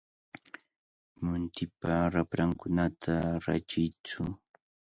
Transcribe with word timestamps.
Muntipa 1.25 1.93
raprankunata 2.13 3.13
rachiytsu. 3.45 4.19